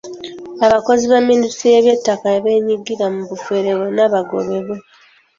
[0.65, 4.77] Abakozi ba Ministule y’Eby'ettaka abeenyigira mu bufere bonna bagobebwe.